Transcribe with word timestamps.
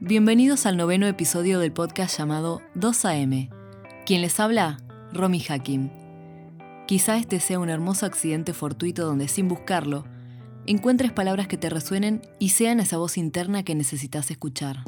Bienvenidos 0.00 0.64
al 0.64 0.76
noveno 0.76 1.08
episodio 1.08 1.58
del 1.58 1.72
podcast 1.72 2.16
llamado 2.16 2.62
2AM. 2.76 3.50
Quien 4.06 4.20
les 4.20 4.38
habla, 4.38 4.78
Romy 5.12 5.44
Hakim. 5.48 5.90
Quizá 6.86 7.16
este 7.16 7.40
sea 7.40 7.58
un 7.58 7.68
hermoso 7.68 8.06
accidente 8.06 8.54
fortuito 8.54 9.04
donde 9.04 9.26
sin 9.26 9.48
buscarlo, 9.48 10.04
encuentres 10.66 11.10
palabras 11.10 11.48
que 11.48 11.56
te 11.56 11.68
resuenen 11.68 12.22
y 12.38 12.50
sean 12.50 12.78
esa 12.78 12.96
voz 12.96 13.18
interna 13.18 13.64
que 13.64 13.74
necesitas 13.74 14.30
escuchar. 14.30 14.84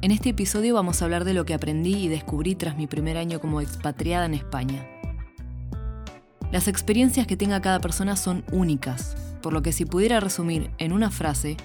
En 0.00 0.10
este 0.10 0.30
episodio 0.30 0.72
vamos 0.72 1.02
a 1.02 1.04
hablar 1.04 1.26
de 1.26 1.34
lo 1.34 1.44
que 1.44 1.52
aprendí 1.52 1.96
y 1.96 2.08
descubrí 2.08 2.54
tras 2.54 2.78
mi 2.78 2.86
primer 2.86 3.18
año 3.18 3.40
como 3.40 3.60
expatriada 3.60 4.24
en 4.24 4.32
España. 4.32 4.88
Las 6.50 6.66
experiencias 6.66 7.26
que 7.26 7.36
tenga 7.36 7.60
cada 7.60 7.80
persona 7.80 8.16
son 8.16 8.42
únicas, 8.52 9.18
por 9.42 9.52
lo 9.52 9.60
que 9.60 9.72
si 9.72 9.84
pudiera 9.84 10.18
resumir 10.18 10.70
en 10.78 10.94
una 10.94 11.10
frase, 11.10 11.58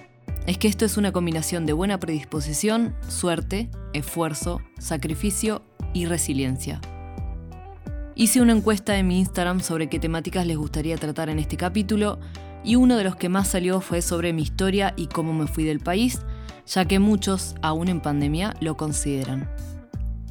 es 0.45 0.57
que 0.57 0.67
esto 0.67 0.85
es 0.85 0.97
una 0.97 1.11
combinación 1.11 1.65
de 1.65 1.73
buena 1.73 1.99
predisposición, 1.99 2.95
suerte, 3.07 3.69
esfuerzo, 3.93 4.61
sacrificio 4.77 5.63
y 5.93 6.05
resiliencia. 6.05 6.81
Hice 8.15 8.41
una 8.41 8.53
encuesta 8.53 8.97
en 8.97 9.07
mi 9.07 9.19
Instagram 9.19 9.59
sobre 9.59 9.89
qué 9.89 9.99
temáticas 9.99 10.45
les 10.45 10.57
gustaría 10.57 10.97
tratar 10.97 11.29
en 11.29 11.39
este 11.39 11.57
capítulo 11.57 12.19
y 12.63 12.75
uno 12.75 12.95
de 12.95 13.03
los 13.03 13.15
que 13.15 13.29
más 13.29 13.49
salió 13.49 13.81
fue 13.81 14.01
sobre 14.01 14.33
mi 14.33 14.43
historia 14.43 14.93
y 14.95 15.07
cómo 15.07 15.33
me 15.33 15.47
fui 15.47 15.63
del 15.63 15.79
país, 15.79 16.21
ya 16.65 16.85
que 16.85 16.99
muchos, 16.99 17.55
aún 17.61 17.89
en 17.89 17.99
pandemia, 17.99 18.55
lo 18.61 18.77
consideran. 18.77 19.49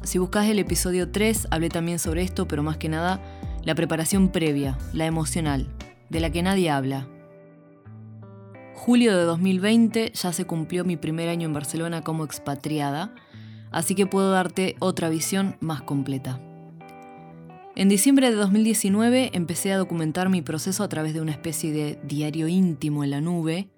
Si 0.03 0.17
buscas 0.17 0.47
el 0.47 0.59
episodio 0.59 1.11
3, 1.11 1.47
hablé 1.51 1.69
también 1.69 1.99
sobre 1.99 2.23
esto, 2.23 2.47
pero 2.47 2.63
más 2.63 2.77
que 2.77 2.89
nada, 2.89 3.21
la 3.63 3.75
preparación 3.75 4.29
previa, 4.29 4.77
la 4.93 5.05
emocional, 5.05 5.67
de 6.09 6.19
la 6.19 6.29
que 6.29 6.43
nadie 6.43 6.69
habla, 6.69 7.07
Julio 8.75 9.17
de 9.17 9.23
2020 9.23 10.11
ya 10.13 10.33
se 10.33 10.45
cumplió 10.45 10.83
mi 10.83 10.97
primer 10.97 11.29
año 11.29 11.47
en 11.47 11.53
Barcelona 11.53 12.03
como 12.03 12.25
expatriada, 12.25 13.15
así 13.71 13.95
que 13.95 14.05
puedo 14.05 14.31
darte 14.31 14.75
otra 14.79 15.09
visión 15.09 15.55
más 15.61 15.81
completa. 15.81 16.39
En 17.75 17.89
diciembre 17.89 18.29
de 18.29 18.35
2019 18.35 19.31
empecé 19.33 19.71
a 19.71 19.77
documentar 19.77 20.29
mi 20.29 20.41
proceso 20.41 20.83
a 20.83 20.89
través 20.89 21.13
de 21.13 21.21
una 21.21 21.31
especie 21.31 21.71
de 21.71 21.99
diario 22.03 22.47
íntimo 22.47 23.03
en 23.03 23.11
la 23.11 23.21
nube, 23.21 23.69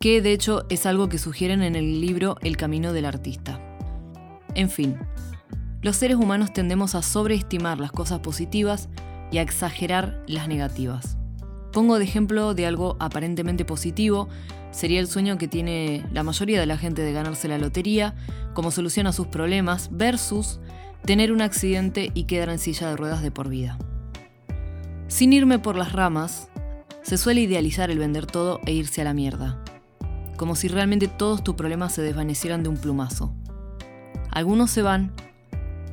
que 0.00 0.22
de 0.22 0.32
hecho 0.32 0.64
es 0.68 0.86
algo 0.86 1.08
que 1.08 1.18
sugieren 1.18 1.62
en 1.62 1.74
el 1.74 2.00
libro 2.00 2.36
El 2.42 2.56
Camino 2.56 2.92
del 2.92 3.06
Artista. 3.06 3.60
En 4.54 4.70
fin, 4.70 4.96
los 5.82 5.96
seres 5.96 6.16
humanos 6.16 6.52
tendemos 6.52 6.94
a 6.94 7.02
sobreestimar 7.02 7.80
las 7.80 7.92
cosas 7.92 8.20
positivas 8.20 8.88
y 9.32 9.38
a 9.38 9.42
exagerar 9.42 10.22
las 10.26 10.46
negativas. 10.46 11.16
Pongo 11.72 11.98
de 11.98 12.04
ejemplo 12.04 12.54
de 12.54 12.66
algo 12.66 12.96
aparentemente 13.00 13.64
positivo, 13.64 14.28
sería 14.70 15.00
el 15.00 15.08
sueño 15.08 15.38
que 15.38 15.48
tiene 15.48 16.04
la 16.12 16.22
mayoría 16.22 16.60
de 16.60 16.66
la 16.66 16.78
gente 16.78 17.02
de 17.02 17.12
ganarse 17.12 17.48
la 17.48 17.58
lotería 17.58 18.14
como 18.54 18.70
solución 18.70 19.06
a 19.06 19.12
sus 19.12 19.26
problemas 19.26 19.88
versus 19.92 20.60
tener 21.04 21.32
un 21.32 21.40
accidente 21.40 22.10
y 22.14 22.24
quedar 22.24 22.48
en 22.48 22.58
silla 22.58 22.88
de 22.88 22.96
ruedas 22.96 23.22
de 23.22 23.30
por 23.30 23.48
vida. 23.48 23.78
Sin 25.08 25.32
irme 25.32 25.58
por 25.58 25.76
las 25.76 25.92
ramas, 25.92 26.48
se 27.02 27.16
suele 27.16 27.42
idealizar 27.42 27.90
el 27.90 27.98
vender 27.98 28.26
todo 28.26 28.60
e 28.66 28.72
irse 28.72 29.00
a 29.00 29.04
la 29.04 29.14
mierda, 29.14 29.62
como 30.36 30.56
si 30.56 30.68
realmente 30.68 31.06
todos 31.06 31.44
tus 31.44 31.54
problemas 31.54 31.94
se 31.94 32.02
desvanecieran 32.02 32.62
de 32.62 32.68
un 32.68 32.76
plumazo. 32.76 33.32
Algunos 34.30 34.70
se 34.70 34.82
van 34.82 35.12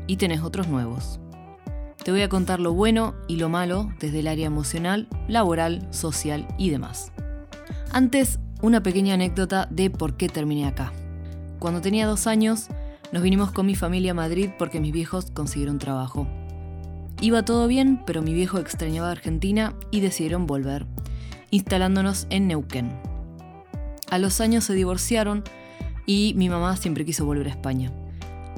y 0.08 0.17
tenés 0.17 0.41
otros 0.41 0.67
nuevos. 0.67 1.19
Te 2.03 2.11
voy 2.11 2.21
a 2.21 2.29
contar 2.29 2.59
lo 2.59 2.73
bueno 2.73 3.15
y 3.29 3.37
lo 3.37 3.47
malo 3.47 3.89
desde 3.99 4.19
el 4.19 4.27
área 4.27 4.47
emocional, 4.47 5.07
laboral, 5.29 5.87
social 5.91 6.45
y 6.57 6.69
demás. 6.69 7.13
Antes, 7.91 8.39
una 8.61 8.83
pequeña 8.83 9.13
anécdota 9.13 9.67
de 9.71 9.89
por 9.89 10.17
qué 10.17 10.27
terminé 10.27 10.67
acá. 10.67 10.91
Cuando 11.59 11.79
tenía 11.79 12.05
dos 12.05 12.27
años, 12.27 12.67
nos 13.13 13.23
vinimos 13.23 13.51
con 13.51 13.65
mi 13.65 13.75
familia 13.75 14.11
a 14.11 14.15
Madrid 14.15 14.49
porque 14.59 14.81
mis 14.81 14.91
viejos 14.91 15.31
consiguieron 15.31 15.79
trabajo. 15.79 16.27
Iba 17.21 17.45
todo 17.45 17.67
bien, 17.67 18.03
pero 18.05 18.21
mi 18.21 18.33
viejo 18.33 18.58
extrañaba 18.58 19.09
Argentina 19.09 19.73
y 19.89 20.02
decidieron 20.02 20.45
volver, 20.45 20.86
instalándonos 21.52 22.27
en 22.30 22.47
Neuquén. 22.47 22.92
A 24.09 24.17
los 24.17 24.42
años 24.42 24.65
se 24.65 24.73
divorciaron 24.73 25.43
y 26.05 26.33
mi 26.36 26.49
mamá 26.49 26.75
siempre 26.75 27.05
quiso 27.05 27.25
volver 27.25 27.47
a 27.47 27.52
España. 27.52 27.93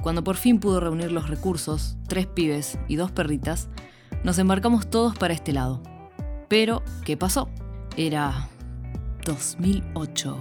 Cuando 0.05 0.23
por 0.23 0.35
fin 0.35 0.59
pudo 0.59 0.79
reunir 0.79 1.11
los 1.11 1.29
recursos, 1.29 1.97
tres 2.07 2.27
pibes 2.27 2.77
y 2.88 2.95
dos 2.95 3.11
perritas, 3.11 3.69
nos 4.23 4.38
embarcamos 4.38 4.88
todos 4.88 5.17
para 5.17 5.33
este 5.33 5.51
lado. 5.51 5.81
Pero, 6.47 6.83
¿qué 7.03 7.17
pasó? 7.17 7.49
Era 7.97 8.47
2008. 9.25 10.38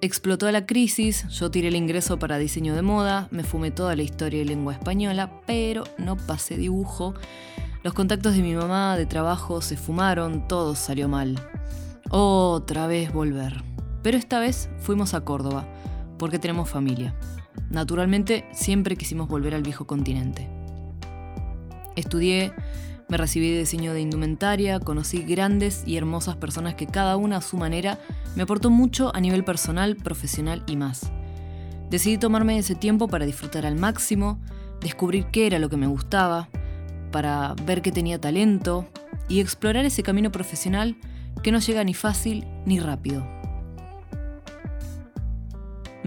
Explotó 0.00 0.48
la 0.52 0.64
crisis, 0.64 1.26
yo 1.26 1.50
tiré 1.50 1.66
el 1.66 1.74
ingreso 1.74 2.20
para 2.20 2.38
diseño 2.38 2.76
de 2.76 2.82
moda, 2.82 3.26
me 3.32 3.42
fumé 3.42 3.72
toda 3.72 3.96
la 3.96 4.04
historia 4.04 4.42
y 4.42 4.44
lengua 4.44 4.74
española, 4.74 5.42
pero 5.44 5.82
no 5.98 6.16
pasé 6.16 6.56
dibujo. 6.56 7.14
Los 7.82 7.94
contactos 7.94 8.36
de 8.36 8.42
mi 8.42 8.54
mamá 8.54 8.96
de 8.96 9.06
trabajo 9.06 9.60
se 9.60 9.76
fumaron, 9.76 10.46
todo 10.46 10.76
salió 10.76 11.08
mal. 11.08 11.34
Otra 12.10 12.86
vez 12.86 13.12
volver. 13.12 13.64
Pero 14.04 14.16
esta 14.16 14.38
vez 14.38 14.70
fuimos 14.78 15.14
a 15.14 15.22
Córdoba, 15.22 15.66
porque 16.18 16.38
tenemos 16.38 16.68
familia. 16.68 17.14
Naturalmente, 17.70 18.44
siempre 18.52 18.96
quisimos 18.96 19.28
volver 19.28 19.54
al 19.54 19.62
viejo 19.62 19.86
continente. 19.86 20.48
Estudié, 21.96 22.52
me 23.08 23.16
recibí 23.16 23.50
de 23.50 23.60
diseño 23.60 23.94
de 23.94 24.00
indumentaria, 24.00 24.80
conocí 24.80 25.22
grandes 25.22 25.82
y 25.86 25.96
hermosas 25.96 26.36
personas 26.36 26.74
que 26.74 26.86
cada 26.86 27.16
una 27.16 27.38
a 27.38 27.40
su 27.40 27.56
manera 27.56 27.98
me 28.36 28.42
aportó 28.42 28.70
mucho 28.70 29.14
a 29.14 29.20
nivel 29.20 29.44
personal, 29.44 29.96
profesional 29.96 30.62
y 30.66 30.76
más. 30.76 31.10
Decidí 31.90 32.18
tomarme 32.18 32.58
ese 32.58 32.74
tiempo 32.74 33.08
para 33.08 33.24
disfrutar 33.24 33.64
al 33.64 33.76
máximo, 33.76 34.38
descubrir 34.80 35.26
qué 35.32 35.46
era 35.46 35.58
lo 35.58 35.70
que 35.70 35.78
me 35.78 35.86
gustaba, 35.86 36.48
para 37.10 37.54
ver 37.64 37.80
que 37.80 37.92
tenía 37.92 38.20
talento 38.20 38.86
y 39.28 39.40
explorar 39.40 39.84
ese 39.86 40.02
camino 40.02 40.30
profesional 40.30 40.96
que 41.42 41.52
no 41.52 41.60
llega 41.60 41.84
ni 41.84 41.94
fácil 41.94 42.46
ni 42.66 42.78
rápido. 42.78 43.26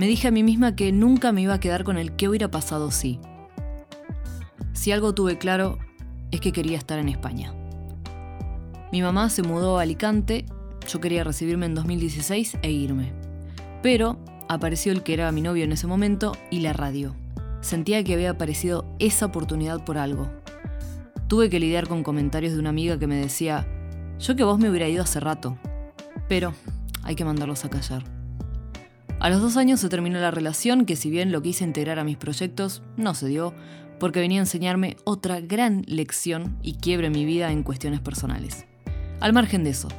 Me 0.02 0.08
dije 0.08 0.30
a 0.30 0.32
mí 0.32 0.42
misma 0.42 0.76
que 0.76 0.92
nunca 0.92 1.32
me 1.32 1.44
iba 1.44 1.54
a 1.54 1.60
quedar 1.60 1.84
con 1.84 1.96
el 2.00 2.14
qué 2.14 2.28
hubiera 2.28 2.50
pasado 2.50 2.90
si. 2.90 3.20
Si 4.74 4.92
algo 4.92 5.14
tuve 5.14 5.38
claro 5.38 5.78
es 6.32 6.42
que 6.42 6.52
quería 6.52 6.80
estar 6.80 6.98
en 6.98 7.08
España. 7.08 7.54
Mi 8.92 9.04
mamá 9.04 9.30
se 9.30 9.44
mudó 9.44 9.78
a 9.78 9.84
Alicante, 9.84 10.48
yo 10.88 11.00
quería 11.00 11.24
recibirme 11.24 11.68
en 11.68 11.76
2016 11.76 12.58
e 12.64 12.72
irme. 12.72 13.14
Pero 13.84 14.18
apareció 14.50 14.92
el 14.92 15.04
que 15.04 15.14
era 15.14 15.32
mi 15.32 15.42
novio 15.42 15.66
en 15.66 15.72
ese 15.72 15.86
momento 15.86 16.32
y 16.50 16.62
la 16.62 16.74
radio. 16.74 17.16
Sentía 17.60 18.04
que 18.04 18.16
había 18.16 18.32
aparecido 18.32 18.86
esa 18.98 19.28
oportunidad 19.28 19.86
por 19.86 20.00
algo. 20.00 20.32
Tuve 21.28 21.52
que 21.52 21.60
lidiar 21.60 21.88
con 21.88 22.02
comentarios 22.02 22.54
de 22.54 22.60
una 22.60 22.70
amiga 22.70 22.98
que 22.98 23.06
me 23.06 23.18
decía, 23.18 23.68
yo 24.18 24.36
que 24.36 24.44
vos 24.44 24.58
me 24.58 24.72
hubiera 24.72 24.90
ido 24.90 25.04
hace 25.04 25.20
rato. 25.20 25.60
Pero 26.28 26.56
hay 27.04 27.14
que 27.14 27.24
mandarlos 27.24 27.66
a 27.66 27.70
callar. 27.70 28.21
A 29.22 29.30
los 29.30 29.40
dos 29.40 29.56
años 29.56 29.80
se 29.80 29.88
terminó 29.88 30.20
la 30.20 30.32
relación 30.32 30.84
que 30.84 30.96
si 30.96 31.12
bien 31.12 31.32
lo 31.32 31.44
quise 31.44 31.64
integrar 31.64 32.00
a 32.00 32.04
mis 32.04 32.18
proyectos, 32.18 32.82
no 32.98 33.14
se 33.14 33.28
dio, 33.28 33.54
porque 34.00 34.20
venía 34.20 34.40
a 34.40 34.46
enseñarme 34.46 34.98
otra 35.04 35.40
gran 35.40 35.84
lección 35.86 36.58
y 36.64 36.78
quiebre 36.78 37.12
mi 37.12 37.24
vida 37.24 37.52
en 37.52 37.62
cuestiones 37.62 38.00
personales. 38.00 38.66
Al 39.20 39.32
margen 39.32 39.64
de 39.64 39.70
eso, 39.70 39.90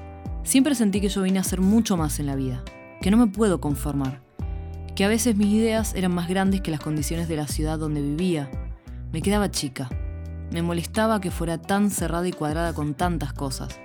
siempre 0.43 0.75
sentí 0.75 1.01
que 1.01 1.09
yo 1.09 1.23
vine 1.23 1.39
a 1.39 1.43
hacer 1.43 1.61
mucho 1.61 1.97
más 1.97 2.19
en 2.19 2.27
la 2.27 2.35
vida, 2.35 2.65
que 3.01 3.13
no 3.13 3.17
me 3.17 3.29
puedo 3.29 3.61
conformar, 3.61 4.25
que 4.97 5.05
a 5.05 5.09
veces 5.09 5.37
mis 5.37 5.55
ideas 5.55 5.95
eran 5.95 6.13
más 6.13 6.29
grandes 6.29 6.61
que 6.61 6.73
las 6.73 6.81
condiciones 6.81 7.29
de 7.29 7.37
la 7.37 7.47
ciudad 7.47 7.79
donde 7.79 8.03
vivía. 8.03 8.51
Me 9.13 9.23
quedaba 9.23 9.53
chica. 9.53 9.89
Me 10.51 10.63
molestaba 10.63 11.21
que 11.21 11.31
fuera 11.31 11.59
tan 11.59 11.93
cerrada 11.93 12.27
y 12.27 12.33
cuadrada 12.33 12.75
con 12.75 12.95
tantas 12.95 13.33
cosas. 13.33 13.79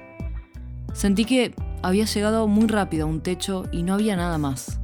Sentí 0.93 1.25
que 1.25 1.53
había 1.83 2.05
llegado 2.05 2.47
muy 2.47 2.65
rápido 2.65 3.05
a 3.05 3.09
un 3.09 3.21
techo 3.21 3.65
y 3.71 3.83
no 3.83 3.93
había 3.93 4.15
nada 4.15 4.39
más 4.39 4.79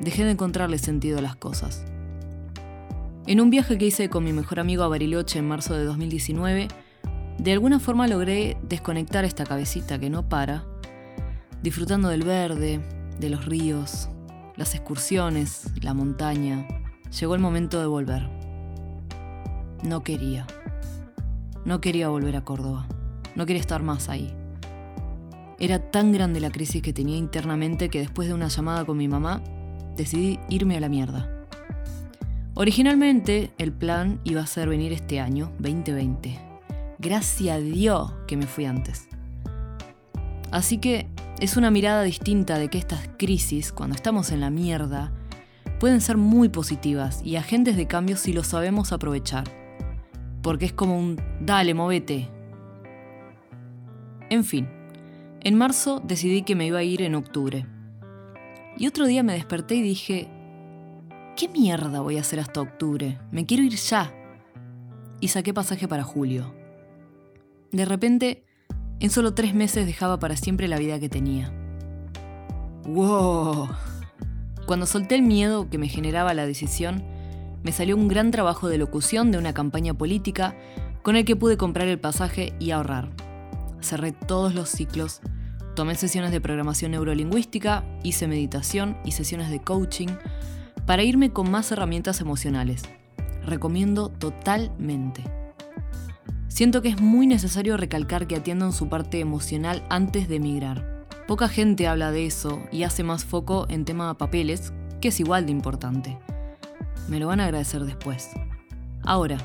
dejé 0.00 0.24
de 0.24 0.32
encontrarle 0.32 0.78
sentido 0.78 1.18
a 1.18 1.22
las 1.22 1.36
cosas. 1.36 1.84
En 3.26 3.40
un 3.40 3.50
viaje 3.50 3.78
que 3.78 3.86
hice 3.86 4.08
con 4.08 4.24
mi 4.24 4.32
mejor 4.32 4.60
amigo 4.60 4.82
a 4.82 4.88
Bariloche 4.88 5.38
en 5.38 5.48
marzo 5.48 5.74
de 5.74 5.84
2019, 5.84 6.68
de 7.38 7.52
alguna 7.52 7.78
forma 7.78 8.08
logré 8.08 8.56
desconectar 8.62 9.24
esta 9.24 9.44
cabecita 9.44 9.98
que 9.98 10.10
no 10.10 10.28
para, 10.28 10.64
disfrutando 11.62 12.08
del 12.08 12.22
verde, 12.22 12.80
de 13.18 13.30
los 13.30 13.44
ríos, 13.44 14.08
las 14.56 14.74
excursiones, 14.74 15.70
la 15.80 15.94
montaña. 15.94 16.66
Llegó 17.18 17.34
el 17.34 17.40
momento 17.40 17.80
de 17.80 17.86
volver. 17.86 18.28
No 19.82 20.02
quería. 20.02 20.46
No 21.64 21.80
quería 21.80 22.08
volver 22.08 22.36
a 22.36 22.44
Córdoba. 22.44 22.86
No 23.36 23.46
quería 23.46 23.60
estar 23.60 23.82
más 23.82 24.08
ahí. 24.08 24.34
Era 25.58 25.90
tan 25.90 26.12
grande 26.12 26.40
la 26.40 26.50
crisis 26.50 26.82
que 26.82 26.92
tenía 26.92 27.16
internamente 27.16 27.90
que 27.90 28.00
después 28.00 28.28
de 28.28 28.34
una 28.34 28.48
llamada 28.48 28.84
con 28.84 28.96
mi 28.96 29.08
mamá 29.08 29.42
decidí 30.00 30.38
irme 30.48 30.76
a 30.76 30.80
la 30.80 30.88
mierda. 30.88 31.46
Originalmente 32.54 33.50
el 33.58 33.72
plan 33.72 34.20
iba 34.24 34.42
a 34.42 34.46
ser 34.46 34.68
venir 34.68 34.92
este 34.92 35.20
año, 35.20 35.52
2020. 35.60 36.38
Gracias 36.98 37.56
a 37.56 37.60
Dios 37.60 38.12
que 38.26 38.36
me 38.36 38.46
fui 38.46 38.66
antes. 38.66 39.08
Así 40.50 40.78
que 40.78 41.06
es 41.38 41.56
una 41.56 41.70
mirada 41.70 42.02
distinta 42.02 42.58
de 42.58 42.68
que 42.68 42.78
estas 42.78 43.08
crisis, 43.16 43.72
cuando 43.72 43.94
estamos 43.94 44.30
en 44.32 44.40
la 44.40 44.50
mierda, 44.50 45.12
pueden 45.78 46.00
ser 46.00 46.18
muy 46.18 46.50
positivas 46.50 47.22
y 47.24 47.36
agentes 47.36 47.76
de 47.76 47.86
cambio 47.86 48.16
si 48.16 48.32
lo 48.32 48.44
sabemos 48.44 48.92
aprovechar. 48.92 49.44
Porque 50.42 50.66
es 50.66 50.72
como 50.72 50.98
un 50.98 51.20
dale, 51.40 51.72
movete. 51.72 52.28
En 54.28 54.44
fin, 54.44 54.68
en 55.40 55.56
marzo 55.56 56.02
decidí 56.04 56.42
que 56.42 56.54
me 56.54 56.66
iba 56.66 56.80
a 56.80 56.82
ir 56.82 57.00
en 57.00 57.14
octubre. 57.14 57.66
Y 58.80 58.86
otro 58.86 59.04
día 59.04 59.22
me 59.22 59.34
desperté 59.34 59.74
y 59.74 59.82
dije, 59.82 60.26
¿qué 61.36 61.50
mierda 61.50 62.00
voy 62.00 62.16
a 62.16 62.22
hacer 62.22 62.40
hasta 62.40 62.62
octubre? 62.62 63.18
Me 63.30 63.44
quiero 63.44 63.62
ir 63.62 63.74
ya. 63.76 64.10
Y 65.20 65.28
saqué 65.28 65.52
pasaje 65.52 65.86
para 65.86 66.02
julio. 66.02 66.54
De 67.72 67.84
repente, 67.84 68.42
en 68.98 69.10
solo 69.10 69.34
tres 69.34 69.54
meses 69.54 69.84
dejaba 69.84 70.18
para 70.18 70.34
siempre 70.34 70.66
la 70.66 70.78
vida 70.78 70.98
que 70.98 71.10
tenía. 71.10 71.52
¡Wow! 72.84 73.68
Cuando 74.64 74.86
solté 74.86 75.16
el 75.16 75.22
miedo 75.24 75.68
que 75.68 75.76
me 75.76 75.88
generaba 75.88 76.32
la 76.32 76.46
decisión, 76.46 77.04
me 77.62 77.72
salió 77.72 77.96
un 77.96 78.08
gran 78.08 78.30
trabajo 78.30 78.70
de 78.70 78.78
locución 78.78 79.30
de 79.30 79.36
una 79.36 79.52
campaña 79.52 79.92
política 79.92 80.56
con 81.02 81.16
el 81.16 81.26
que 81.26 81.36
pude 81.36 81.58
comprar 81.58 81.86
el 81.86 82.00
pasaje 82.00 82.54
y 82.58 82.70
ahorrar. 82.70 83.10
Cerré 83.82 84.12
todos 84.12 84.54
los 84.54 84.70
ciclos, 84.70 85.20
tomé 85.74 85.94
sesiones 85.94 86.32
de 86.32 86.40
programación 86.40 86.92
neurolingüística, 86.92 87.84
hice 88.02 88.26
meditación 88.26 88.96
y 89.04 89.12
sesiones 89.12 89.50
de 89.50 89.60
coaching 89.60 90.08
para 90.86 91.02
irme 91.02 91.30
con 91.30 91.50
más 91.50 91.70
herramientas 91.72 92.20
emocionales. 92.20 92.82
Recomiendo 93.44 94.08
totalmente. 94.08 95.22
Siento 96.48 96.82
que 96.82 96.88
es 96.88 97.00
muy 97.00 97.26
necesario 97.26 97.76
recalcar 97.76 98.26
que 98.26 98.36
atiendan 98.36 98.72
su 98.72 98.88
parte 98.88 99.20
emocional 99.20 99.84
antes 99.88 100.28
de 100.28 100.36
emigrar. 100.36 101.06
Poca 101.26 101.48
gente 101.48 101.86
habla 101.86 102.10
de 102.10 102.26
eso 102.26 102.60
y 102.72 102.82
hace 102.82 103.04
más 103.04 103.24
foco 103.24 103.66
en 103.68 103.84
tema 103.84 104.18
papeles, 104.18 104.72
que 105.00 105.08
es 105.08 105.20
igual 105.20 105.46
de 105.46 105.52
importante. 105.52 106.18
Me 107.08 107.20
lo 107.20 107.28
van 107.28 107.40
a 107.40 107.44
agradecer 107.44 107.84
después. 107.84 108.30
Ahora, 109.04 109.38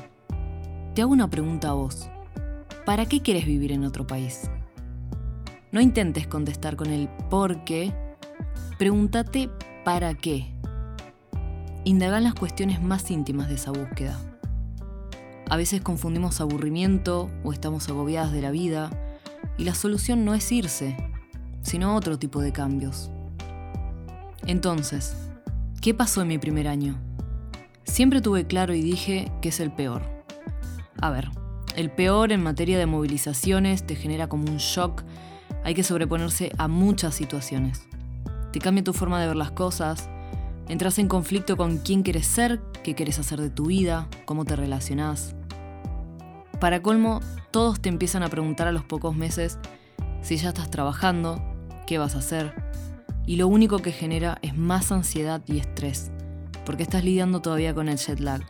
te 0.94 1.02
hago 1.02 1.12
una 1.12 1.30
pregunta 1.30 1.70
a 1.70 1.74
vos. 1.74 2.10
¿Para 2.84 3.06
qué 3.06 3.22
quieres 3.22 3.46
vivir 3.46 3.72
en 3.72 3.84
otro 3.84 4.06
país? 4.06 4.50
No 5.76 5.82
intentes 5.82 6.26
contestar 6.26 6.74
con 6.74 6.90
el 6.90 7.06
por 7.28 7.62
qué, 7.64 7.92
pregúntate 8.78 9.50
para 9.84 10.14
qué. 10.14 10.50
Indagan 11.84 12.24
las 12.24 12.32
cuestiones 12.32 12.82
más 12.82 13.10
íntimas 13.10 13.50
de 13.50 13.56
esa 13.56 13.72
búsqueda. 13.72 14.18
A 15.50 15.56
veces 15.58 15.82
confundimos 15.82 16.40
aburrimiento 16.40 17.30
o 17.44 17.52
estamos 17.52 17.90
agobiadas 17.90 18.32
de 18.32 18.40
la 18.40 18.52
vida 18.52 18.88
y 19.58 19.64
la 19.64 19.74
solución 19.74 20.24
no 20.24 20.32
es 20.32 20.50
irse, 20.50 20.96
sino 21.60 21.94
otro 21.94 22.18
tipo 22.18 22.40
de 22.40 22.52
cambios. 22.52 23.10
Entonces, 24.46 25.14
¿qué 25.82 25.92
pasó 25.92 26.22
en 26.22 26.28
mi 26.28 26.38
primer 26.38 26.68
año? 26.68 26.98
Siempre 27.84 28.22
tuve 28.22 28.46
claro 28.46 28.72
y 28.72 28.80
dije 28.80 29.30
que 29.42 29.50
es 29.50 29.60
el 29.60 29.72
peor. 29.72 30.00
A 31.02 31.10
ver, 31.10 31.28
el 31.76 31.90
peor 31.90 32.32
en 32.32 32.42
materia 32.42 32.78
de 32.78 32.86
movilizaciones 32.86 33.86
te 33.86 33.94
genera 33.94 34.26
como 34.26 34.50
un 34.50 34.56
shock, 34.56 35.04
hay 35.66 35.74
que 35.74 35.82
sobreponerse 35.82 36.52
a 36.58 36.68
muchas 36.68 37.16
situaciones. 37.16 37.88
Te 38.52 38.60
cambia 38.60 38.84
tu 38.84 38.92
forma 38.92 39.20
de 39.20 39.26
ver 39.26 39.34
las 39.34 39.50
cosas, 39.50 40.08
entras 40.68 41.00
en 41.00 41.08
conflicto 41.08 41.56
con 41.56 41.78
quién 41.78 42.04
quieres 42.04 42.28
ser, 42.28 42.60
qué 42.84 42.94
quieres 42.94 43.18
hacer 43.18 43.40
de 43.40 43.50
tu 43.50 43.66
vida, 43.66 44.06
cómo 44.26 44.44
te 44.44 44.54
relacionás. 44.54 45.34
Para 46.60 46.82
colmo, 46.82 47.20
todos 47.50 47.80
te 47.80 47.88
empiezan 47.88 48.22
a 48.22 48.28
preguntar 48.28 48.68
a 48.68 48.72
los 48.72 48.84
pocos 48.84 49.16
meses 49.16 49.58
si 50.22 50.36
ya 50.36 50.50
estás 50.50 50.70
trabajando, 50.70 51.42
qué 51.84 51.98
vas 51.98 52.14
a 52.14 52.18
hacer, 52.18 52.54
y 53.26 53.34
lo 53.34 53.48
único 53.48 53.80
que 53.80 53.90
genera 53.90 54.38
es 54.42 54.56
más 54.56 54.92
ansiedad 54.92 55.42
y 55.46 55.58
estrés, 55.58 56.12
porque 56.64 56.84
estás 56.84 57.02
lidiando 57.02 57.42
todavía 57.42 57.74
con 57.74 57.88
el 57.88 57.98
jet 57.98 58.20
lag. 58.20 58.42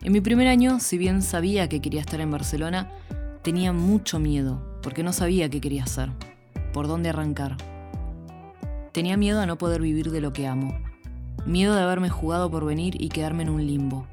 En 0.00 0.14
mi 0.14 0.22
primer 0.22 0.48
año, 0.48 0.80
si 0.80 0.96
bien 0.96 1.20
sabía 1.20 1.68
que 1.68 1.82
quería 1.82 2.00
estar 2.00 2.22
en 2.22 2.30
Barcelona, 2.30 2.90
tenía 3.42 3.74
mucho 3.74 4.18
miedo, 4.18 4.67
porque 4.88 5.02
no 5.02 5.12
sabía 5.12 5.50
qué 5.50 5.60
quería 5.60 5.84
hacer, 5.84 6.10
por 6.72 6.88
dónde 6.88 7.10
arrancar. 7.10 7.58
Tenía 8.92 9.18
miedo 9.18 9.40
a 9.40 9.46
no 9.46 9.58
poder 9.58 9.82
vivir 9.82 10.10
de 10.10 10.22
lo 10.22 10.32
que 10.32 10.46
amo, 10.46 10.80
miedo 11.46 11.74
de 11.74 11.82
haberme 11.82 12.08
jugado 12.08 12.50
por 12.50 12.64
venir 12.64 13.00
y 13.00 13.10
quedarme 13.10 13.42
en 13.42 13.50
un 13.50 13.66
limbo 13.66 14.06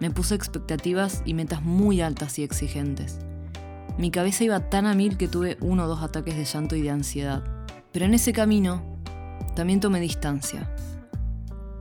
me 0.00 0.10
puse 0.10 0.34
expectativas 0.34 1.22
y 1.26 1.34
metas 1.34 1.62
muy 1.62 2.00
altas 2.00 2.38
y 2.38 2.42
exigentes. 2.42 3.18
Mi 3.98 4.10
cabeza 4.10 4.44
iba 4.44 4.70
tan 4.70 4.86
a 4.86 4.94
mil 4.94 5.18
que 5.18 5.28
tuve 5.28 5.58
uno 5.60 5.84
o 5.84 5.88
dos 5.88 6.02
ataques 6.02 6.36
de 6.36 6.46
llanto 6.46 6.74
y 6.74 6.80
de 6.80 6.90
ansiedad. 6.90 7.44
Pero 7.92 8.06
en 8.06 8.14
ese 8.14 8.32
camino 8.32 8.82
también 9.54 9.78
tomé 9.78 10.00
distancia. 10.00 10.74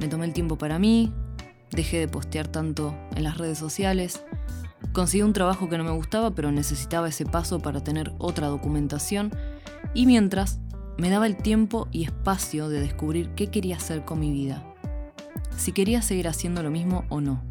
Me 0.01 0.09
tomé 0.09 0.25
el 0.25 0.33
tiempo 0.33 0.57
para 0.57 0.79
mí, 0.79 1.13
dejé 1.71 1.99
de 1.99 2.07
postear 2.09 2.47
tanto 2.49 2.93
en 3.15 3.23
las 3.23 3.37
redes 3.37 3.57
sociales, 3.57 4.21
conseguí 4.93 5.21
un 5.23 5.33
trabajo 5.33 5.69
que 5.69 5.77
no 5.77 5.83
me 5.83 5.91
gustaba 5.91 6.31
pero 6.31 6.51
necesitaba 6.51 7.09
ese 7.09 7.25
paso 7.25 7.59
para 7.59 7.83
tener 7.83 8.13
otra 8.17 8.47
documentación 8.47 9.31
y 9.93 10.05
mientras 10.05 10.59
me 10.97 11.09
daba 11.09 11.27
el 11.27 11.37
tiempo 11.37 11.87
y 11.91 12.03
espacio 12.03 12.69
de 12.69 12.81
descubrir 12.81 13.29
qué 13.35 13.47
quería 13.47 13.77
hacer 13.77 14.03
con 14.03 14.19
mi 14.19 14.31
vida, 14.31 14.63
si 15.55 15.71
quería 15.71 16.01
seguir 16.01 16.27
haciendo 16.27 16.61
lo 16.61 16.71
mismo 16.71 17.05
o 17.09 17.21
no. 17.21 17.41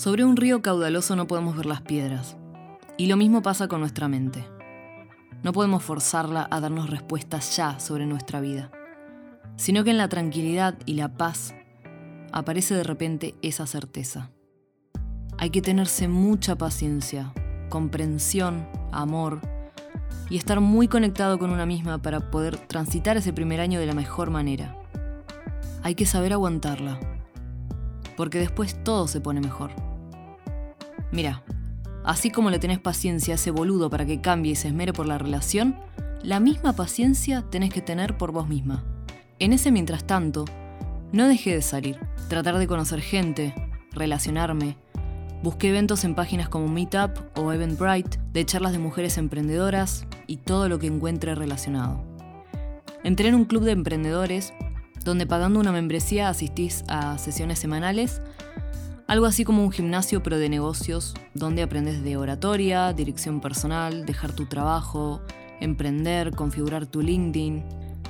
Sobre 0.00 0.24
un 0.24 0.36
río 0.36 0.62
caudaloso 0.62 1.14
no 1.14 1.26
podemos 1.26 1.54
ver 1.58 1.66
las 1.66 1.82
piedras. 1.82 2.38
Y 2.96 3.06
lo 3.06 3.18
mismo 3.18 3.42
pasa 3.42 3.68
con 3.68 3.80
nuestra 3.80 4.08
mente. 4.08 4.46
No 5.42 5.52
podemos 5.52 5.82
forzarla 5.82 6.48
a 6.50 6.58
darnos 6.58 6.88
respuestas 6.88 7.54
ya 7.54 7.78
sobre 7.78 8.06
nuestra 8.06 8.40
vida, 8.40 8.70
sino 9.56 9.84
que 9.84 9.90
en 9.90 9.98
la 9.98 10.08
tranquilidad 10.08 10.78
y 10.86 10.94
la 10.94 11.08
paz 11.18 11.54
aparece 12.32 12.74
de 12.74 12.82
repente 12.82 13.34
esa 13.42 13.66
certeza. 13.66 14.30
Hay 15.40 15.48
que 15.48 15.62
tenerse 15.62 16.06
mucha 16.06 16.56
paciencia, 16.56 17.32
comprensión, 17.70 18.68
amor 18.92 19.40
y 20.28 20.36
estar 20.36 20.60
muy 20.60 20.86
conectado 20.86 21.38
con 21.38 21.50
una 21.50 21.64
misma 21.64 21.96
para 21.96 22.30
poder 22.30 22.58
transitar 22.58 23.16
ese 23.16 23.32
primer 23.32 23.58
año 23.58 23.80
de 23.80 23.86
la 23.86 23.94
mejor 23.94 24.28
manera. 24.28 24.76
Hay 25.82 25.94
que 25.94 26.04
saber 26.04 26.34
aguantarla, 26.34 27.00
porque 28.18 28.38
después 28.38 28.84
todo 28.84 29.08
se 29.08 29.22
pone 29.22 29.40
mejor. 29.40 29.70
Mira, 31.10 31.42
así 32.04 32.30
como 32.30 32.50
le 32.50 32.58
tenés 32.58 32.78
paciencia 32.78 33.32
a 33.32 33.36
ese 33.36 33.50
boludo 33.50 33.88
para 33.88 34.04
que 34.04 34.20
cambie 34.20 34.52
y 34.52 34.56
se 34.56 34.68
esmere 34.68 34.92
por 34.92 35.06
la 35.06 35.16
relación, 35.16 35.74
la 36.22 36.38
misma 36.38 36.74
paciencia 36.74 37.46
tenés 37.50 37.72
que 37.72 37.80
tener 37.80 38.18
por 38.18 38.30
vos 38.30 38.46
misma. 38.46 38.84
En 39.38 39.54
ese 39.54 39.72
mientras 39.72 40.04
tanto, 40.04 40.44
no 41.12 41.28
dejé 41.28 41.54
de 41.54 41.62
salir, 41.62 41.98
tratar 42.28 42.58
de 42.58 42.66
conocer 42.66 43.00
gente, 43.00 43.54
relacionarme. 43.92 44.76
Busqué 45.42 45.70
eventos 45.70 46.04
en 46.04 46.14
páginas 46.14 46.50
como 46.50 46.68
Meetup 46.68 47.18
o 47.34 47.50
Eventbrite 47.50 48.18
de 48.32 48.44
charlas 48.44 48.72
de 48.72 48.78
mujeres 48.78 49.16
emprendedoras 49.16 50.04
y 50.26 50.36
todo 50.36 50.68
lo 50.68 50.78
que 50.78 50.86
encuentre 50.86 51.34
relacionado. 51.34 52.04
Entré 53.04 53.28
en 53.28 53.34
un 53.34 53.46
club 53.46 53.64
de 53.64 53.72
emprendedores 53.72 54.52
donde 55.02 55.26
pagando 55.26 55.58
una 55.58 55.72
membresía 55.72 56.28
asistís 56.28 56.84
a 56.88 57.16
sesiones 57.16 57.58
semanales 57.58 58.20
algo 59.06 59.24
así 59.24 59.44
como 59.44 59.64
un 59.64 59.72
gimnasio 59.72 60.22
pero 60.22 60.38
de 60.38 60.48
negocios, 60.48 61.14
donde 61.34 61.62
aprendes 61.62 62.04
de 62.04 62.16
oratoria, 62.16 62.92
dirección 62.92 63.40
personal, 63.40 64.06
dejar 64.06 64.32
tu 64.34 64.46
trabajo, 64.46 65.20
emprender, 65.60 66.30
configurar 66.32 66.86
tu 66.86 67.00
LinkedIn, 67.00 67.64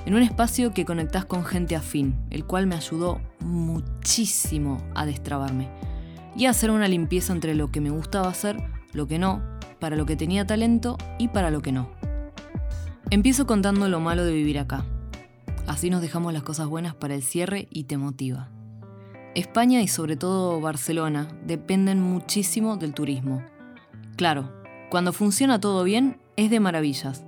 en 0.05 0.13
un 0.13 0.21
espacio 0.21 0.73
que 0.73 0.85
conectás 0.85 1.25
con 1.25 1.43
gente 1.43 1.75
afín, 1.75 2.15
el 2.29 2.45
cual 2.45 2.67
me 2.67 2.75
ayudó 2.75 3.19
muchísimo 3.39 4.77
a 4.93 5.07
destrabarme 5.07 5.69
y 6.35 6.45
hacer 6.45 6.71
una 6.71 6.87
limpieza 6.87 7.33
entre 7.33 7.55
lo 7.55 7.71
que 7.71 7.81
me 7.81 7.89
gustaba 7.89 8.27
hacer, 8.29 8.57
lo 8.93 9.07
que 9.07 9.19
no, 9.19 9.41
para 9.79 9.95
lo 9.95 10.05
que 10.05 10.15
tenía 10.15 10.45
talento 10.45 10.97
y 11.17 11.29
para 11.29 11.51
lo 11.51 11.61
que 11.61 11.71
no. 11.71 11.89
Empiezo 13.09 13.45
contando 13.45 13.89
lo 13.89 13.99
malo 13.99 14.23
de 14.23 14.33
vivir 14.33 14.59
acá. 14.59 14.85
Así 15.67 15.89
nos 15.89 16.01
dejamos 16.01 16.33
las 16.33 16.43
cosas 16.43 16.67
buenas 16.67 16.95
para 16.95 17.15
el 17.15 17.23
cierre 17.23 17.67
y 17.69 17.83
te 17.83 17.97
motiva. 17.97 18.49
España 19.35 19.81
y 19.81 19.87
sobre 19.87 20.17
todo 20.17 20.59
Barcelona 20.59 21.27
dependen 21.45 22.01
muchísimo 22.01 22.77
del 22.77 22.93
turismo. 22.93 23.43
Claro, 24.17 24.51
cuando 24.89 25.13
funciona 25.13 25.59
todo 25.59 25.83
bien 25.83 26.19
es 26.35 26.49
de 26.49 26.59
maravillas. 26.59 27.23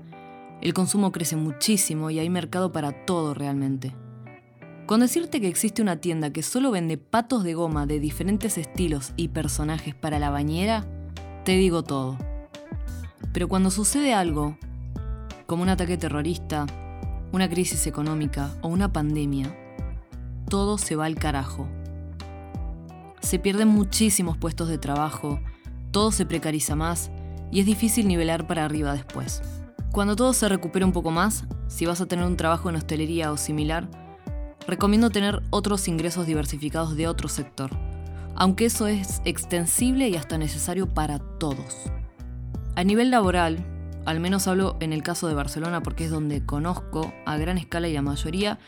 El 0.61 0.73
consumo 0.73 1.11
crece 1.11 1.35
muchísimo 1.35 2.09
y 2.09 2.19
hay 2.19 2.29
mercado 2.29 2.71
para 2.71 3.05
todo 3.05 3.33
realmente. 3.33 3.95
Con 4.85 4.99
decirte 4.99 5.39
que 5.39 5.47
existe 5.47 5.81
una 5.81 6.01
tienda 6.01 6.31
que 6.31 6.43
solo 6.43 6.71
vende 6.71 6.97
patos 6.97 7.43
de 7.43 7.53
goma 7.53 7.85
de 7.85 7.99
diferentes 7.99 8.57
estilos 8.57 9.13
y 9.15 9.29
personajes 9.29 9.95
para 9.95 10.19
la 10.19 10.29
bañera, 10.29 10.85
te 11.45 11.53
digo 11.53 11.83
todo. 11.83 12.17
Pero 13.31 13.47
cuando 13.47 13.71
sucede 13.71 14.13
algo, 14.13 14.57
como 15.45 15.63
un 15.63 15.69
ataque 15.69 15.97
terrorista, 15.97 16.65
una 17.31 17.49
crisis 17.49 17.87
económica 17.87 18.51
o 18.61 18.67
una 18.67 18.91
pandemia, 18.91 19.55
todo 20.49 20.77
se 20.77 20.95
va 20.95 21.05
al 21.05 21.15
carajo 21.15 21.67
se 23.23 23.39
pierden 23.39 23.69
muchísimos 23.69 24.37
puestos 24.37 24.67
de 24.67 24.77
trabajo, 24.77 25.39
todo 25.91 26.11
se 26.11 26.25
precariza 26.25 26.75
más 26.75 27.09
y 27.51 27.61
es 27.61 27.65
difícil 27.65 28.07
nivelar 28.07 28.45
para 28.47 28.65
arriba 28.65 28.93
después. 28.93 29.41
Cuando 29.91 30.15
todo 30.15 30.33
se 30.33 30.49
recupere 30.49 30.83
un 30.83 30.91
poco 30.91 31.09
más, 31.09 31.45
si 31.67 31.85
vas 31.85 32.01
a 32.01 32.05
tener 32.05 32.25
un 32.25 32.35
trabajo 32.35 32.69
en 32.69 32.75
hostelería 32.75 33.31
o 33.31 33.37
similar, 33.37 33.89
recomiendo 34.67 35.09
tener 35.09 35.41
otros 35.49 35.87
ingresos 35.87 36.25
diversificados 36.25 36.95
de 36.95 37.07
otro 37.07 37.29
sector, 37.29 37.71
aunque 38.35 38.65
eso 38.65 38.87
es 38.87 39.21
extensible 39.25 40.09
y 40.09 40.15
hasta 40.15 40.37
necesario 40.37 40.87
para 40.87 41.19
todos. 41.19 41.77
A 42.75 42.83
nivel 42.83 43.11
laboral, 43.11 43.65
al 44.05 44.19
menos 44.19 44.47
hablo 44.47 44.77
en 44.79 44.93
el 44.93 45.03
caso 45.03 45.27
de 45.27 45.33
Barcelona 45.33 45.83
porque 45.83 46.05
es 46.05 46.11
donde 46.11 46.45
conozco 46.45 47.13
a 47.25 47.37
gran 47.37 47.57
escala 47.57 47.87
y 47.87 47.93
la 47.93 48.01
mayoría, 48.01 48.59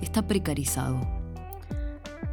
está 0.00 0.26
precarizado. 0.26 1.00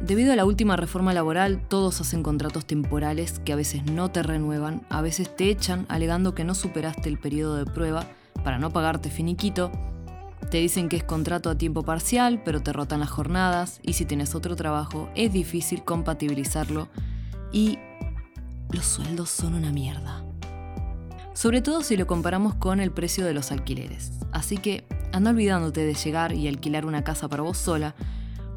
Debido 0.00 0.32
a 0.32 0.36
la 0.36 0.46
última 0.46 0.76
reforma 0.76 1.12
laboral, 1.12 1.62
todos 1.68 2.00
hacen 2.00 2.22
contratos 2.22 2.64
temporales 2.64 3.38
que 3.44 3.52
a 3.52 3.56
veces 3.56 3.84
no 3.84 4.10
te 4.10 4.22
renuevan, 4.22 4.82
a 4.88 5.02
veces 5.02 5.34
te 5.36 5.50
echan 5.50 5.84
alegando 5.88 6.34
que 6.34 6.42
no 6.42 6.54
superaste 6.54 7.08
el 7.08 7.18
periodo 7.18 7.56
de 7.56 7.66
prueba 7.66 8.06
para 8.42 8.58
no 8.58 8.70
pagarte 8.70 9.10
finiquito. 9.10 9.70
Te 10.48 10.58
dicen 10.58 10.88
que 10.88 10.96
es 10.96 11.04
contrato 11.04 11.50
a 11.50 11.58
tiempo 11.58 11.82
parcial, 11.82 12.42
pero 12.44 12.62
te 12.62 12.72
rotan 12.72 13.00
las 13.00 13.10
jornadas 13.10 13.80
y 13.82 13.92
si 13.92 14.04
tienes 14.04 14.34
otro 14.34 14.56
trabajo 14.56 15.08
es 15.14 15.32
difícil 15.32 15.84
compatibilizarlo 15.84 16.88
y 17.52 17.78
los 18.70 18.84
sueldos 18.84 19.30
son 19.30 19.54
una 19.54 19.70
mierda. 19.70 20.24
Sobre 21.34 21.62
todo 21.62 21.82
si 21.82 21.96
lo 21.96 22.06
comparamos 22.06 22.54
con 22.54 22.80
el 22.80 22.90
precio 22.90 23.24
de 23.24 23.34
los 23.34 23.52
alquileres. 23.52 24.12
Así 24.32 24.58
que 24.58 24.84
anda 25.12 25.30
olvidándote 25.30 25.84
de 25.84 25.94
llegar 25.94 26.32
y 26.32 26.48
alquilar 26.48 26.86
una 26.86 27.04
casa 27.04 27.28
para 27.28 27.42
vos 27.42 27.58
sola, 27.58 27.94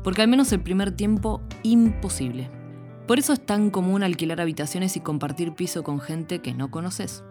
porque 0.04 0.22
al 0.22 0.28
menos 0.28 0.52
el 0.52 0.62
primer 0.62 0.92
tiempo 0.92 1.42
imposible. 1.64 2.50
Por 3.08 3.20
eso 3.20 3.34
es 3.34 3.46
tan 3.46 3.70
común 3.70 4.04
alquilar 4.04 4.42
habitaciones 4.42 4.98
y 4.98 5.02
compartir 5.02 5.54
piso 5.54 5.84
con 5.84 6.00
gente 6.00 6.40
que 6.40 6.54
no 6.54 6.72
conoces. 6.72 7.24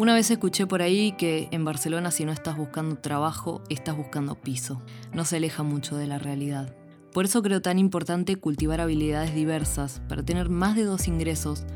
Una 0.00 0.14
vez 0.14 0.30
escuché 0.30 0.66
por 0.66 0.80
ahí 0.80 1.12
que 1.12 1.48
en 1.50 1.62
Barcelona 1.62 2.10
si 2.10 2.24
no 2.24 2.32
estás 2.32 2.56
buscando 2.56 2.96
trabajo, 2.96 3.62
estás 3.68 3.98
buscando 3.98 4.34
piso. 4.34 4.80
No 5.12 5.26
se 5.26 5.36
aleja 5.36 5.62
mucho 5.62 5.94
de 5.94 6.06
la 6.06 6.18
realidad. 6.18 6.74
Por 7.12 7.26
eso 7.26 7.42
creo 7.42 7.60
tan 7.60 7.78
importante 7.78 8.36
cultivar 8.36 8.80
habilidades 8.80 9.34
diversas 9.34 10.00
para 10.08 10.22
tener 10.22 10.48
más 10.48 10.74
de 10.74 10.84
dos 10.84 11.06
ingresos 11.06 11.66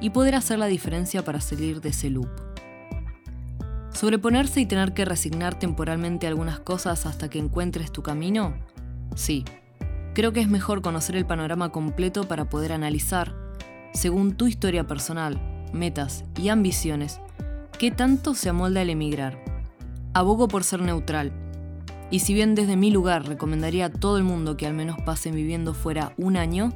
y 0.00 0.10
poder 0.10 0.34
hacer 0.34 0.58
la 0.58 0.66
diferencia 0.66 1.24
para 1.24 1.40
salir 1.40 1.80
de 1.80 1.90
ese 1.90 2.10
loop. 2.10 2.28
¿Sobreponerse 3.92 4.60
y 4.60 4.66
tener 4.66 4.92
que 4.92 5.04
resignar 5.04 5.56
temporalmente 5.56 6.26
algunas 6.26 6.58
cosas 6.58 7.06
hasta 7.06 7.30
que 7.30 7.38
encuentres 7.38 7.92
tu 7.92 8.02
camino? 8.02 8.56
Sí. 9.14 9.44
Creo 10.14 10.32
que 10.32 10.40
es 10.40 10.48
mejor 10.48 10.82
conocer 10.82 11.14
el 11.14 11.26
panorama 11.26 11.70
completo 11.70 12.26
para 12.26 12.48
poder 12.48 12.72
analizar, 12.72 13.36
según 13.94 14.36
tu 14.36 14.48
historia 14.48 14.84
personal, 14.84 15.40
metas 15.72 16.24
y 16.36 16.48
ambiciones, 16.48 17.20
qué 17.78 17.90
tanto 17.92 18.34
se 18.34 18.48
amolda 18.48 18.82
el 18.82 18.90
emigrar. 18.90 19.42
Abogo 20.12 20.48
por 20.48 20.64
ser 20.64 20.82
neutral. 20.82 21.32
Y 22.10 22.20
si 22.20 22.34
bien 22.34 22.54
desde 22.54 22.76
mi 22.76 22.90
lugar 22.90 23.26
recomendaría 23.26 23.86
a 23.86 23.92
todo 23.92 24.16
el 24.18 24.24
mundo 24.24 24.56
que 24.56 24.66
al 24.66 24.74
menos 24.74 25.00
pasen 25.02 25.34
viviendo 25.34 25.74
fuera 25.74 26.12
un 26.16 26.36
año, 26.36 26.72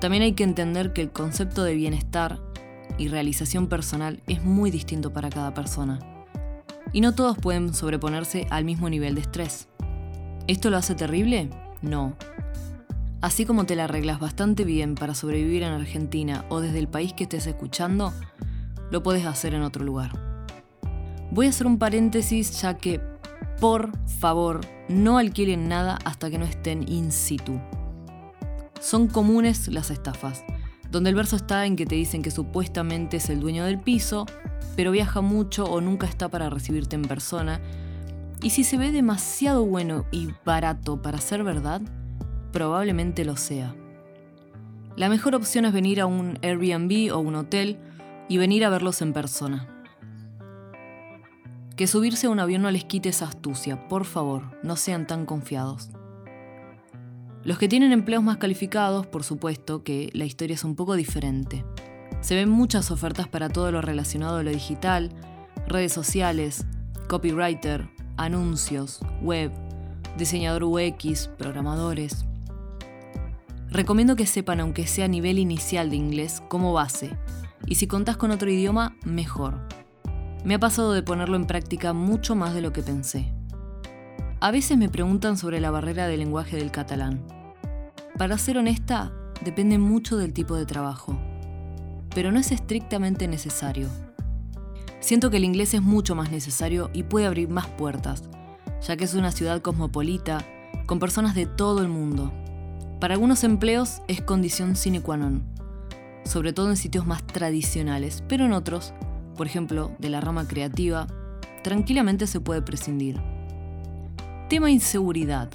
también 0.00 0.24
hay 0.24 0.32
que 0.32 0.44
entender 0.44 0.92
que 0.92 1.02
el 1.02 1.10
concepto 1.10 1.62
de 1.62 1.74
bienestar 1.74 2.40
y 2.98 3.08
realización 3.08 3.68
personal 3.68 4.20
es 4.26 4.42
muy 4.42 4.70
distinto 4.70 5.12
para 5.12 5.30
cada 5.30 5.54
persona 5.54 6.00
y 6.92 7.00
no 7.00 7.14
todos 7.14 7.36
pueden 7.38 7.74
sobreponerse 7.74 8.46
al 8.50 8.64
mismo 8.64 8.88
nivel 8.88 9.14
de 9.14 9.20
estrés. 9.20 9.68
¿Esto 10.46 10.70
lo 10.70 10.78
hace 10.78 10.94
terrible? 10.94 11.50
No. 11.82 12.16
Así 13.20 13.44
como 13.44 13.66
te 13.66 13.76
la 13.76 13.84
arreglas 13.84 14.20
bastante 14.20 14.64
bien 14.64 14.94
para 14.94 15.14
sobrevivir 15.14 15.62
en 15.62 15.72
Argentina 15.72 16.44
o 16.48 16.60
desde 16.60 16.78
el 16.78 16.88
país 16.88 17.12
que 17.12 17.24
estés 17.24 17.46
escuchando, 17.46 18.12
lo 18.90 19.02
puedes 19.02 19.26
hacer 19.26 19.54
en 19.54 19.62
otro 19.62 19.84
lugar. 19.84 20.12
Voy 21.30 21.46
a 21.46 21.50
hacer 21.50 21.66
un 21.66 21.78
paréntesis 21.78 22.60
ya 22.60 22.76
que, 22.76 23.00
por 23.60 23.90
favor, 24.06 24.60
no 24.88 25.18
alquilen 25.18 25.68
nada 25.68 25.98
hasta 26.04 26.30
que 26.30 26.38
no 26.38 26.44
estén 26.44 26.88
in 26.88 27.12
situ. 27.12 27.60
Son 28.80 29.08
comunes 29.08 29.68
las 29.68 29.90
estafas, 29.90 30.44
donde 30.90 31.10
el 31.10 31.16
verso 31.16 31.36
está 31.36 31.66
en 31.66 31.76
que 31.76 31.86
te 31.86 31.96
dicen 31.96 32.22
que 32.22 32.30
supuestamente 32.30 33.18
es 33.18 33.28
el 33.28 33.40
dueño 33.40 33.64
del 33.64 33.78
piso 33.78 34.26
pero 34.78 34.92
viaja 34.92 35.22
mucho 35.22 35.64
o 35.64 35.80
nunca 35.80 36.06
está 36.06 36.28
para 36.28 36.50
recibirte 36.50 36.94
en 36.94 37.02
persona. 37.02 37.60
Y 38.42 38.50
si 38.50 38.62
se 38.62 38.76
ve 38.76 38.92
demasiado 38.92 39.66
bueno 39.66 40.06
y 40.12 40.28
barato 40.44 41.02
para 41.02 41.18
ser 41.18 41.42
verdad, 41.42 41.82
probablemente 42.52 43.24
lo 43.24 43.36
sea. 43.36 43.74
La 44.94 45.08
mejor 45.08 45.34
opción 45.34 45.64
es 45.64 45.72
venir 45.72 46.00
a 46.00 46.06
un 46.06 46.38
Airbnb 46.42 47.12
o 47.12 47.18
un 47.18 47.34
hotel 47.34 47.76
y 48.28 48.36
venir 48.36 48.64
a 48.64 48.70
verlos 48.70 49.02
en 49.02 49.12
persona. 49.12 49.68
Que 51.76 51.86
subirse 51.86 52.26
a 52.26 52.30
un 52.30 52.40
avión 52.40 52.62
no 52.62 52.70
les 52.70 52.84
quite 52.84 53.08
esa 53.08 53.26
astucia, 53.26 53.88
por 53.88 54.04
favor, 54.04 54.58
no 54.62 54.76
sean 54.76 55.06
tan 55.06 55.26
confiados. 55.26 55.90
Los 57.44 57.58
que 57.58 57.68
tienen 57.68 57.92
empleos 57.92 58.22
más 58.22 58.36
calificados, 58.36 59.06
por 59.06 59.24
supuesto 59.24 59.82
que 59.82 60.10
la 60.12 60.24
historia 60.24 60.54
es 60.54 60.64
un 60.64 60.74
poco 60.74 60.96
diferente. 60.96 61.64
Se 62.20 62.34
ven 62.34 62.50
muchas 62.50 62.90
ofertas 62.90 63.28
para 63.28 63.48
todo 63.48 63.70
lo 63.70 63.80
relacionado 63.80 64.38
a 64.38 64.42
lo 64.42 64.50
digital, 64.50 65.10
redes 65.66 65.92
sociales, 65.92 66.66
copywriter, 67.08 67.88
anuncios, 68.16 69.00
web, 69.22 69.52
diseñador 70.18 70.64
UX, 70.64 71.28
programadores. 71.38 72.26
Recomiendo 73.70 74.16
que 74.16 74.26
sepan, 74.26 74.60
aunque 74.60 74.86
sea 74.86 75.04
a 75.04 75.08
nivel 75.08 75.38
inicial 75.38 75.90
de 75.90 75.96
inglés, 75.96 76.42
como 76.48 76.72
base, 76.72 77.16
y 77.68 77.74
si 77.74 77.86
contás 77.86 78.16
con 78.16 78.30
otro 78.30 78.50
idioma, 78.50 78.96
mejor. 79.04 79.68
Me 80.44 80.54
ha 80.54 80.58
pasado 80.58 80.92
de 80.92 81.02
ponerlo 81.02 81.36
en 81.36 81.46
práctica 81.46 81.92
mucho 81.92 82.34
más 82.34 82.54
de 82.54 82.62
lo 82.62 82.72
que 82.72 82.82
pensé. 82.82 83.32
A 84.40 84.50
veces 84.50 84.78
me 84.78 84.88
preguntan 84.88 85.36
sobre 85.36 85.60
la 85.60 85.70
barrera 85.70 86.06
del 86.06 86.20
lenguaje 86.20 86.56
del 86.56 86.70
catalán. 86.70 87.22
Para 88.16 88.38
ser 88.38 88.58
honesta, 88.58 89.12
depende 89.44 89.78
mucho 89.78 90.16
del 90.16 90.32
tipo 90.32 90.54
de 90.54 90.66
trabajo 90.66 91.18
pero 92.14 92.32
no 92.32 92.40
es 92.40 92.52
estrictamente 92.52 93.28
necesario. 93.28 93.88
Siento 95.00 95.30
que 95.30 95.36
el 95.36 95.44
inglés 95.44 95.74
es 95.74 95.82
mucho 95.82 96.16
más 96.16 96.32
necesario 96.32 96.90
y 96.92 97.04
puede 97.04 97.26
abrir 97.26 97.48
más 97.48 97.68
puertas, 97.68 98.24
ya 98.86 98.96
que 98.96 99.04
es 99.04 99.14
una 99.14 99.30
ciudad 99.30 99.62
cosmopolita, 99.62 100.44
con 100.86 100.98
personas 100.98 101.36
de 101.36 101.46
todo 101.46 101.80
el 101.80 101.88
mundo. 101.88 102.32
Para 103.00 103.14
algunos 103.14 103.44
empleos 103.44 104.02
es 104.08 104.20
condición 104.20 104.74
sine 104.74 105.00
qua 105.00 105.16
non, 105.16 105.44
sobre 106.28 106.52
todo 106.52 106.70
en 106.70 106.76
sitios 106.76 107.06
más 107.06 107.26
tradicionales, 107.26 108.22
pero 108.28 108.44
en 108.44 108.52
otros, 108.52 108.94
por 109.36 109.46
ejemplo, 109.46 109.90
de 109.98 110.10
la 110.10 110.20
rama 110.20 110.46
creativa, 110.46 111.06
tranquilamente 111.64 112.26
se 112.26 112.40
puede 112.40 112.62
prescindir. 112.62 113.20
Tema 114.48 114.70
inseguridad. 114.70 115.50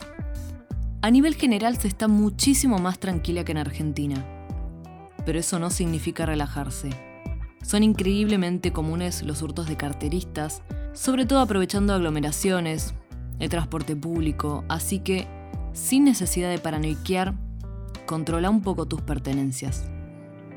A 1.02 1.12
nivel 1.12 1.36
general 1.36 1.78
se 1.78 1.88
está 1.88 2.08
muchísimo 2.08 2.78
más 2.80 3.00
tranquila 3.00 3.44
que 3.44 3.52
en 3.54 3.58
Argentina 3.58 4.26
pero 5.26 5.40
eso 5.40 5.60
no 5.60 5.70
significa 5.70 6.26
relajarse. 6.26 6.90
Son 7.62 7.84
increíblemente 7.84 8.72
comunes 8.74 9.24
los 9.24 9.42
hurtos 9.42 9.68
de 9.68 9.78
carteristas, 9.78 10.62
sobre 10.94 11.26
todo 11.26 11.40
aprovechando 11.40 11.94
aglomeraciones, 11.94 12.94
el 13.40 13.50
transporte 13.50 13.96
público, 13.96 14.64
así 14.68 15.00
que, 15.00 15.28
sin 15.72 16.04
necesidad 16.04 16.50
de 16.50 16.60
paranoiquear, 16.60 17.34
controla 18.06 18.50
un 18.50 18.62
poco 18.62 18.86
tus 18.86 19.02
pertenencias. 19.02 19.86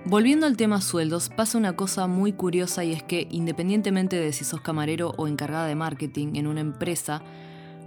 Volviendo 0.08 0.46
al 0.46 0.56
tema 0.56 0.80
sueldos, 0.80 1.30
pasa 1.30 1.58
una 1.58 1.74
cosa 1.74 2.06
muy 2.06 2.32
curiosa 2.32 2.84
y 2.84 2.92
es 2.92 3.02
que 3.02 3.26
independientemente 3.28 4.14
de 4.14 4.32
si 4.32 4.44
sos 4.44 4.60
camarero 4.60 5.14
o 5.16 5.26
encargada 5.26 5.66
de 5.66 5.74
marketing 5.74 6.36
en 6.36 6.46
una 6.46 6.60
empresa, 6.60 7.22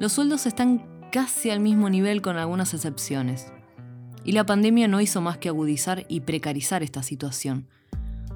los 0.01 0.11
sueldos 0.11 0.45
están 0.45 0.85
casi 1.13 1.49
al 1.49 1.61
mismo 1.61 1.89
nivel 1.89 2.21
con 2.21 2.35
algunas 2.35 2.73
excepciones 2.73 3.53
y 4.25 4.33
la 4.33 4.45
pandemia 4.45 4.89
no 4.89 4.99
hizo 4.99 5.21
más 5.21 5.37
que 5.37 5.47
agudizar 5.47 6.05
y 6.09 6.19
precarizar 6.19 6.83
esta 6.83 7.03
situación, 7.03 7.67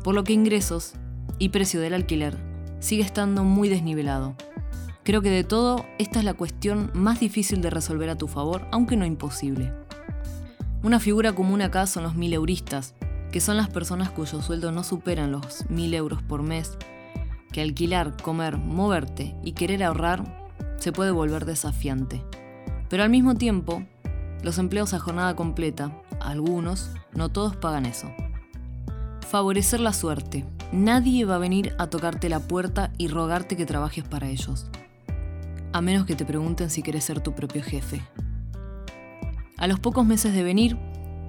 por 0.02 0.16
lo 0.16 0.24
que 0.24 0.32
ingresos 0.32 0.94
y 1.38 1.50
precio 1.50 1.82
del 1.82 1.94
alquiler 1.94 2.38
sigue 2.80 3.04
estando 3.04 3.44
muy 3.44 3.68
desnivelado. 3.68 4.38
Creo 5.04 5.22
que 5.22 5.30
de 5.30 5.44
todo, 5.44 5.86
esta 6.00 6.20
es 6.20 6.26
la 6.26 6.36
cuestión 6.36 6.90
más 6.94 7.20
difícil 7.20 7.62
de 7.62 7.70
resolver 7.70 8.10
a 8.10 8.18
tu 8.18 8.30
favor, 8.30 8.66
aunque 8.72 8.96
no 8.96 9.06
imposible. 9.06 9.74
Una 10.84 11.02
figura 11.02 11.34
común 11.34 11.62
acá 11.62 11.86
son 11.86 12.04
los 12.04 12.16
mil 12.16 12.34
euristas, 12.34 12.96
que 13.34 13.42
son 13.42 13.58
las 13.58 13.68
personas 13.68 14.12
cuyo 14.12 14.44
sueldo 14.44 14.72
no 14.72 14.84
superan 14.84 15.32
los 15.32 15.68
mil 15.68 15.96
euros 15.96 16.22
por 16.22 16.44
mes, 16.44 16.78
que 17.52 17.64
alquilar, 17.64 18.16
comer, 18.22 18.60
moverte 18.60 19.36
y 19.44 19.54
querer 19.54 19.84
ahorrar 19.84 20.52
se 20.78 20.92
puede 20.92 21.10
volver 21.10 21.46
desafiante. 21.46 22.24
Pero 22.90 23.02
al 23.02 23.10
mismo 23.10 23.34
tiempo, 23.34 23.84
los 24.44 24.60
empleos 24.60 24.94
a 24.94 25.00
jornada 25.00 25.36
completa, 25.36 26.00
algunos, 26.20 26.92
no 27.16 27.30
todos 27.30 27.56
pagan 27.56 27.88
eso. 27.88 28.14
Favorecer 29.28 29.80
la 29.80 29.94
suerte. 29.94 30.46
Nadie 30.72 31.26
va 31.26 31.36
a 31.36 31.40
venir 31.40 31.76
a 31.80 31.88
tocarte 31.88 32.30
la 32.30 32.40
puerta 32.40 32.92
y 33.00 33.08
rogarte 33.08 33.58
que 33.58 33.66
trabajes 33.66 34.04
para 34.04 34.30
ellos. 34.30 34.68
A 35.72 35.82
menos 35.82 36.06
que 36.06 36.16
te 36.16 36.24
pregunten 36.24 36.70
si 36.70 36.84
quieres 36.84 37.04
ser 37.04 37.20
tu 37.20 37.34
propio 37.34 37.64
jefe. 37.64 38.04
A 39.58 39.66
los 39.66 39.80
pocos 39.80 40.06
meses 40.06 40.36
de 40.36 40.44
venir, 40.44 40.78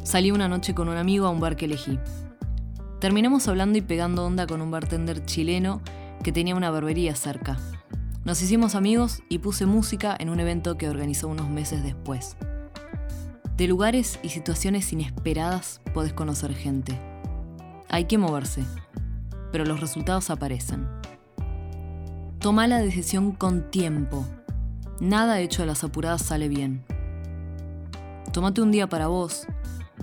salí 0.05 0.31
una 0.31 0.49
noche 0.49 0.75
con 0.75 0.89
un 0.89 0.97
amigo 0.97 1.27
a 1.27 1.31
un 1.31 1.41
bar 1.41 1.57
que 1.57 1.65
elegí. 1.65 1.99
Terminamos 3.01 3.49
hablando 3.49 3.79
y 3.79 3.83
pegando 3.83 4.25
onda 4.25 4.47
con 4.47 4.61
un 4.61 4.71
bartender 4.71 5.25
chileno 5.25 5.81
que 6.23 6.31
tenía 6.31 6.55
una 6.55 6.71
barbería 6.71 7.17
cerca. 7.17 7.59
Nos 8.25 8.41
hicimos 8.41 8.75
amigos 8.75 9.23
y 9.29 9.39
puse 9.39 9.67
música 9.67 10.17
en 10.19 10.31
un 10.31 10.41
evento 10.41 10.79
que 10.79 10.89
organizó 10.89 11.29
unos 11.29 11.49
meses 11.49 11.83
después. 11.83 12.37
De 13.57 13.67
lugares 13.67 14.19
y 14.23 14.29
situaciones 14.29 14.93
inesperadas 14.93 15.81
podés 15.93 16.13
conocer 16.13 16.55
gente. 16.55 16.99
Hay 17.89 18.05
que 18.05 18.19
moverse, 18.19 18.63
pero 19.53 19.65
los 19.65 19.81
resultados 19.81 20.31
aparecen. 20.31 20.87
Toma 22.41 22.67
la 22.67 22.79
decisión 22.79 23.33
con 23.33 23.71
tiempo. 23.71 24.27
Nada 25.01 25.41
hecho 25.41 25.63
a 25.63 25.67
las 25.67 25.83
apuradas 25.83 26.23
sale 26.23 26.49
bien. 26.49 26.85
Tómate 28.33 28.61
un 28.61 28.71
día 28.71 28.89
para 28.89 29.07
vos, 29.07 29.47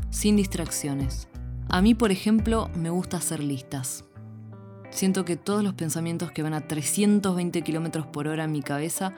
sin 0.10 0.36
distracciones. 0.36 1.28
A 1.70 1.82
mí, 1.82 1.96
por 1.96 2.12
ejemplo, 2.12 2.70
me 2.76 2.90
gusta 2.90 3.18
hacer 3.18 3.42
listas. 3.42 4.04
Siento 4.90 5.24
que 5.24 5.38
todos 5.38 5.64
los 5.64 5.74
pensamientos 5.74 6.32
que 6.32 6.44
van 6.44 6.54
a 6.54 6.68
320 6.68 7.62
km 7.62 8.06
por 8.12 8.28
hora 8.28 8.44
en 8.44 8.52
mi 8.52 8.62
cabeza 8.62 9.14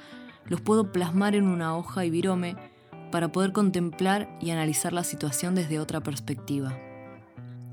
los 0.46 0.62
puedo 0.62 0.92
plasmar 0.92 1.36
en 1.36 1.48
una 1.48 1.76
hoja 1.76 2.06
y 2.06 2.10
virome 2.10 2.56
para 3.12 3.32
poder 3.32 3.54
contemplar 3.54 4.38
y 4.42 4.52
analizar 4.52 4.94
la 4.94 5.04
situación 5.04 5.56
desde 5.56 5.80
otra 5.80 6.02
perspectiva. 6.02 6.78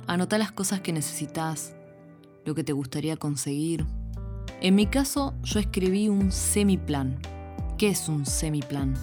Anota 0.07 0.38
las 0.38 0.52
cosas 0.52 0.80
que 0.80 0.92
necesitas, 0.92 1.75
lo 2.45 2.54
que 2.54 2.64
te 2.64 2.73
gustaría 2.73 3.16
conseguir. 3.16 3.87
En 4.61 4.75
mi 4.75 4.87
caso, 4.87 5.35
yo 5.42 5.61
escribí 5.61 6.09
un 6.09 6.33
semiplan. 6.33 7.19
¿Qué 7.78 7.88
es 7.88 8.09
un 8.09 8.26
semiplan? 8.26 8.95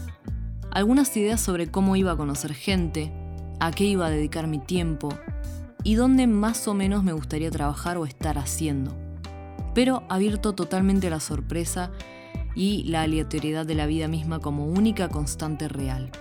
Algunas 0.72 1.16
ideas 1.18 1.42
sobre 1.42 1.72
cómo 1.72 1.96
iba 1.96 2.12
a 2.12 2.18
conocer 2.18 2.54
gente, 2.54 3.12
a 3.60 3.72
qué 3.72 3.86
iba 3.86 4.08
a 4.08 4.10
dedicar 4.10 4.48
mi 4.48 4.60
tiempo 4.60 5.10
y 5.84 5.96
dónde 5.96 6.28
más 6.28 6.68
o 6.68 6.74
menos 6.74 7.04
me 7.04 7.14
gustaría 7.14 7.50
trabajar 7.52 7.98
o 7.98 8.06
estar 8.06 8.38
haciendo. 8.38 8.96
Pero 9.74 10.04
abierto 10.10 10.54
totalmente 10.54 11.08
a 11.08 11.12
la 11.12 11.20
sorpresa 11.20 11.92
y 12.56 12.84
la 12.86 13.04
aleatoriedad 13.04 13.66
de 13.66 13.76
la 13.76 13.86
vida 13.86 14.08
misma 14.08 14.40
como 14.40 14.66
única 14.66 15.10
constante 15.10 15.68
real. 15.68 16.12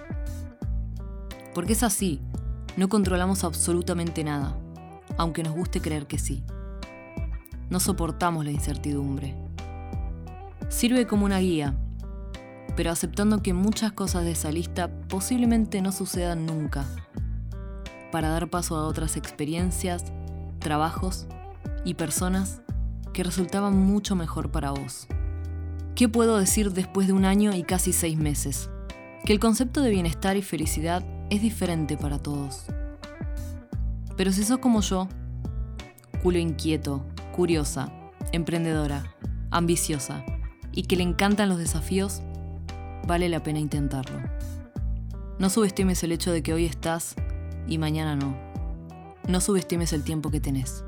Porque 1.55 1.73
es 1.73 1.83
así, 1.83 2.21
no 2.77 2.89
controlamos 2.89 3.43
absolutamente 3.43 4.23
nada, 4.23 4.57
aunque 5.17 5.43
nos 5.43 5.55
guste 5.55 5.81
creer 5.81 6.07
que 6.07 6.19
sí. 6.19 6.45
No 7.71 7.81
soportamos 7.81 8.45
la 8.45 8.51
incertidumbre. 8.51 9.35
Sirve 10.69 11.07
como 11.07 11.25
una 11.25 11.39
guía, 11.39 11.75
pero 12.77 12.91
aceptando 12.91 13.43
que 13.43 13.55
muchas 13.55 13.93
cosas 13.93 14.25
de 14.25 14.33
esa 14.33 14.53
lista 14.53 14.91
posiblemente 15.09 15.81
no 15.81 15.91
sucedan 15.91 16.45
nunca, 16.45 16.85
para 18.11 18.29
dar 18.29 18.49
paso 18.49 18.77
a 18.77 18.87
otras 18.87 19.17
experiencias, 19.17 20.05
trabajos 20.59 21.27
y 21.85 21.95
personas 21.95 22.61
que 23.13 23.23
resultaban 23.23 23.77
mucho 23.79 24.17
mejor 24.17 24.51
para 24.51 24.71
vos. 24.71 25.07
¿Qué 25.95 26.09
puedo 26.09 26.39
decir 26.39 26.73
después 26.73 27.07
de 27.07 27.15
un 27.15 27.25
año 27.25 27.55
y 27.55 27.63
casi 27.63 27.93
seis 27.93 28.19
meses? 28.19 28.69
Que 29.25 29.33
el 29.33 29.41
concepto 29.41 29.81
de 29.81 29.91
bienestar 29.91 30.37
y 30.37 30.43
felicidad 30.43 31.03
es 31.31 31.41
diferente 31.41 31.97
para 31.97 32.19
todos. 32.19 32.67
Pero 34.17 34.33
si 34.33 34.45
sos 34.45 34.59
como 34.59 34.81
yo, 34.83 35.09
culo 36.23 36.39
inquieto, 36.39 37.05
curiosa, 37.35 37.91
emprendedora, 38.33 39.15
ambiciosa 39.51 40.25
y 40.73 40.83
que 40.83 40.97
le 40.97 41.03
encantan 41.03 41.49
los 41.49 41.59
desafíos, 41.59 42.23
vale 43.07 43.29
la 43.29 43.43
pena 43.43 43.59
intentarlo. 43.59 44.21
No 45.39 45.51
subestimes 45.51 46.03
el 46.03 46.13
hecho 46.13 46.33
de 46.33 46.43
que 46.43 46.53
hoy 46.53 46.65
estás 46.65 47.15
y 47.67 47.79
mañana 47.79 48.17
no. 48.17 48.37
No 49.29 49.41
subestimes 49.41 49.93
el 49.93 50.05
tiempo 50.05 50.31
que 50.31 50.41
tenés. 50.41 50.85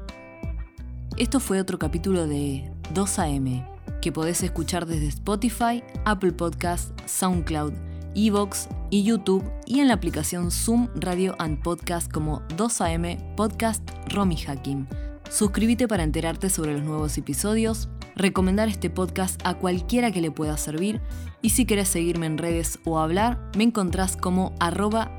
Esto 1.16 1.40
fue 1.40 1.60
otro 1.60 1.78
capítulo 1.78 2.26
de 2.26 2.70
2AM, 2.94 3.66
que 4.00 4.12
podés 4.12 4.42
escuchar 4.42 4.86
desde 4.86 5.08
Spotify, 5.08 5.82
Apple 6.04 6.32
Podcasts, 6.32 6.92
SoundCloud, 7.06 7.72
Evox 8.14 8.68
y 8.90 9.02
YouTube 9.02 9.44
y 9.66 9.80
en 9.80 9.88
la 9.88 9.94
aplicación 9.94 10.50
Zoom 10.50 10.88
Radio 10.94 11.34
and 11.38 11.62
Podcast 11.62 12.10
como 12.10 12.40
2AM 12.56 13.34
Podcast 13.34 13.82
Romy 14.08 14.36
Hakim. 14.46 14.86
Suscríbete 15.30 15.88
para 15.88 16.04
enterarte 16.04 16.48
sobre 16.50 16.72
los 16.72 16.82
nuevos 16.82 17.18
episodios, 17.18 17.88
recomendar 18.16 18.68
este 18.68 18.90
podcast 18.90 19.40
a 19.44 19.54
cualquiera 19.54 20.10
que 20.10 20.20
le 20.20 20.30
pueda 20.30 20.56
servir 20.56 21.00
y 21.42 21.50
si 21.50 21.66
querés 21.66 21.88
seguirme 21.88 22.26
en 22.26 22.38
redes 22.38 22.78
o 22.84 22.98
hablar, 22.98 23.38
me 23.56 23.64
encontrás 23.64 24.16
como 24.16 24.54
arroba. 24.58 25.16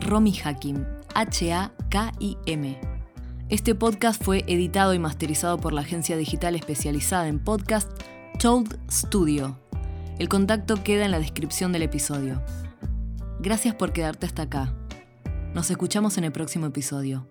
H-A-K-I-M. 1.15 2.79
Este 3.49 3.75
podcast 3.75 4.23
fue 4.23 4.43
editado 4.47 4.93
y 4.93 4.99
masterizado 4.99 5.57
por 5.57 5.73
la 5.73 5.81
agencia 5.81 6.17
digital 6.17 6.55
especializada 6.55 7.27
en 7.27 7.39
podcast 7.39 7.89
Told 8.39 8.79
Studio. 8.91 9.59
El 10.19 10.29
contacto 10.29 10.83
queda 10.83 11.05
en 11.05 11.11
la 11.11 11.19
descripción 11.19 11.71
del 11.71 11.83
episodio. 11.83 12.43
Gracias 13.39 13.73
por 13.73 13.93
quedarte 13.93 14.25
hasta 14.25 14.43
acá. 14.43 14.73
Nos 15.53 15.71
escuchamos 15.71 16.17
en 16.17 16.25
el 16.25 16.31
próximo 16.31 16.67
episodio. 16.67 17.25